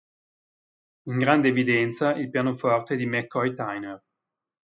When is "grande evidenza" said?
1.19-2.15